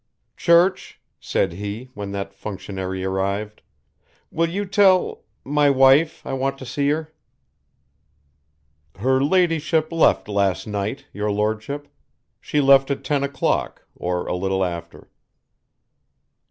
"Church," 0.35 0.99
said 1.19 1.53
he 1.53 1.91
when 1.93 2.11
that 2.11 2.33
functionary 2.33 3.03
arrived, 3.03 3.61
"will 4.31 4.49
you 4.49 4.65
tell 4.65 5.25
my 5.45 5.69
wife 5.69 6.25
I 6.25 6.33
want 6.33 6.57
to 6.57 6.65
see 6.65 6.89
her?" 6.89 7.13
"Her 8.97 9.23
ladyship 9.23 9.91
left 9.91 10.27
last 10.27 10.65
night, 10.65 11.05
your 11.13 11.29
Lordship, 11.31 11.87
she 12.39 12.59
left 12.61 12.89
at 12.89 13.03
ten 13.03 13.21
o'clock, 13.23 13.85
or 13.95 14.25
a 14.25 14.33
little 14.35 14.65
after." 14.65 15.11